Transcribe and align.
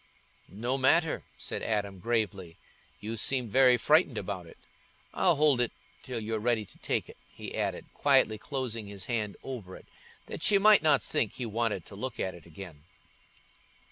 "Not 0.49 0.77
matter?" 0.77 1.25
said 1.37 1.61
Adam, 1.61 1.99
gravely. 1.99 2.57
"You 3.01 3.17
seemed 3.17 3.51
very 3.51 3.77
frightened 3.77 4.17
about 4.17 4.47
it. 4.47 4.57
I'll 5.13 5.35
hold 5.35 5.61
it 5.61 5.71
till 6.01 6.19
you're 6.19 6.39
ready 6.39 6.65
to 6.65 6.77
take 6.79 7.07
it," 7.07 7.17
he 7.29 7.53
added, 7.53 7.85
quietly 7.93 8.39
closing 8.39 8.87
his 8.87 9.05
hand 9.05 9.37
over 9.43 9.75
it, 9.75 9.85
that 10.25 10.41
she 10.41 10.57
might 10.57 10.81
not 10.81 11.03
think 11.03 11.33
he 11.33 11.45
wanted 11.45 11.85
to 11.85 11.95
look 11.95 12.19
at 12.19 12.33
it 12.33 12.47
again. 12.47 12.81